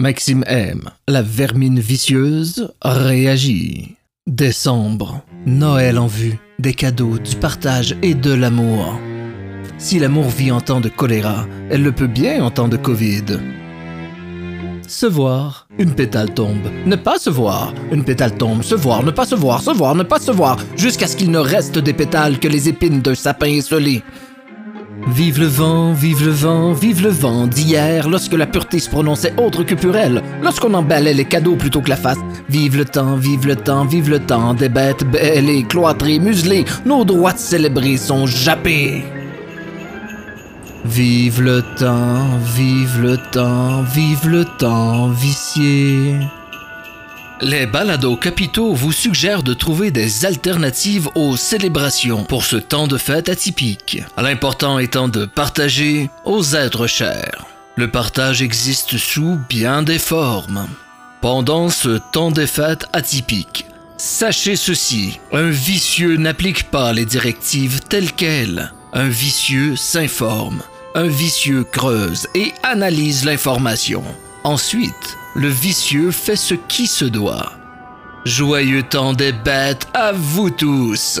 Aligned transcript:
Maxime 0.00 0.44
M, 0.46 0.88
la 1.08 1.20
vermine 1.20 1.78
vicieuse, 1.78 2.72
réagit. 2.80 3.96
Décembre, 4.26 5.22
Noël 5.44 5.98
en 5.98 6.06
vue, 6.06 6.38
des 6.58 6.72
cadeaux, 6.72 7.18
du 7.18 7.36
partage 7.36 7.94
et 8.00 8.14
de 8.14 8.32
l'amour. 8.32 8.98
Si 9.76 9.98
l'amour 9.98 10.30
vit 10.30 10.52
en 10.52 10.62
temps 10.62 10.80
de 10.80 10.88
choléra, 10.88 11.46
elle 11.68 11.82
le 11.82 11.92
peut 11.92 12.06
bien 12.06 12.42
en 12.42 12.50
temps 12.50 12.68
de 12.68 12.78
Covid. 12.78 13.24
Se 14.88 15.04
voir, 15.04 15.68
une 15.78 15.94
pétale 15.94 16.32
tombe. 16.32 16.70
Ne 16.86 16.96
pas 16.96 17.18
se 17.18 17.28
voir, 17.28 17.74
une 17.92 18.02
pétale 18.02 18.38
tombe. 18.38 18.62
Se 18.62 18.74
voir, 18.74 19.02
ne 19.02 19.10
pas 19.10 19.26
se 19.26 19.34
voir, 19.34 19.60
se 19.60 19.70
voir, 19.70 19.94
ne 19.94 20.02
pas 20.02 20.18
se 20.18 20.30
voir, 20.30 20.56
jusqu'à 20.78 21.08
ce 21.08 21.16
qu'il 21.16 21.30
ne 21.30 21.38
reste 21.38 21.78
des 21.78 21.92
pétales 21.92 22.38
que 22.38 22.48
les 22.48 22.70
épines 22.70 23.02
d'un 23.02 23.14
sapin 23.14 23.48
esselé. 23.48 24.02
Vive 25.12 25.40
le 25.40 25.46
vent, 25.46 25.92
vive 25.92 26.24
le 26.24 26.30
vent, 26.30 26.72
vive 26.72 27.02
le 27.02 27.10
vent 27.10 27.46
d'hier, 27.46 28.08
lorsque 28.08 28.32
la 28.32 28.46
pureté 28.46 28.78
se 28.78 28.88
prononçait 28.88 29.34
autre 29.36 29.64
que 29.64 29.74
purelle, 29.74 30.22
lorsqu'on 30.42 30.72
emballait 30.72 31.14
les 31.14 31.24
cadeaux 31.24 31.56
plutôt 31.56 31.80
que 31.80 31.90
la 31.90 31.96
face. 31.96 32.18
Vive 32.48 32.76
le 32.76 32.84
temps, 32.84 33.16
vive 33.16 33.46
le 33.46 33.56
temps, 33.56 33.84
vive 33.84 34.08
le 34.08 34.20
temps, 34.20 34.54
des 34.54 34.68
bêtes 34.68 35.04
bêlées, 35.04 35.64
cloîtrées, 35.64 36.18
muselées, 36.18 36.64
nos 36.86 37.04
droits 37.04 37.36
célébrés 37.36 37.96
sont 37.96 38.26
jappés. 38.26 39.04
Vive 40.84 41.42
le 41.42 41.62
temps, 41.76 42.38
vive 42.54 43.02
le 43.02 43.16
temps, 43.16 43.82
vive 43.82 44.28
le 44.28 44.44
temps 44.44 45.08
vicié. 45.08 46.14
Les 47.42 47.64
balados 47.64 48.16
capitaux 48.16 48.74
vous 48.74 48.92
suggèrent 48.92 49.42
de 49.42 49.54
trouver 49.54 49.90
des 49.90 50.26
alternatives 50.26 51.08
aux 51.14 51.38
célébrations 51.38 52.24
pour 52.24 52.44
ce 52.44 52.56
temps 52.56 52.86
de 52.86 52.98
fête 52.98 53.30
atypique. 53.30 54.02
L'important 54.18 54.78
étant 54.78 55.08
de 55.08 55.24
partager 55.24 56.10
aux 56.26 56.54
êtres 56.54 56.86
chers. 56.86 57.46
Le 57.76 57.90
partage 57.90 58.42
existe 58.42 58.98
sous 58.98 59.38
bien 59.48 59.82
des 59.82 59.98
formes. 59.98 60.68
Pendant 61.22 61.70
ce 61.70 61.98
temps 62.12 62.30
des 62.30 62.46
fêtes 62.46 62.84
atypiques, 62.92 63.64
sachez 63.96 64.56
ceci, 64.56 65.18
un 65.32 65.48
vicieux 65.48 66.16
n'applique 66.16 66.64
pas 66.64 66.92
les 66.92 67.06
directives 67.06 67.80
telles 67.80 68.12
quelles. 68.12 68.70
Un 68.92 69.08
vicieux 69.08 69.76
s'informe, 69.76 70.60
un 70.94 71.06
vicieux 71.06 71.64
creuse 71.64 72.26
et 72.34 72.52
analyse 72.62 73.24
l'information. 73.24 74.04
Ensuite, 74.44 75.16
le 75.34 75.48
vicieux 75.48 76.10
fait 76.10 76.36
ce 76.36 76.54
qui 76.54 76.86
se 76.86 77.04
doit. 77.04 77.52
Joyeux 78.24 78.82
temps 78.82 79.12
des 79.12 79.32
bêtes 79.32 79.88
à 79.94 80.12
vous 80.12 80.50
tous 80.50 81.20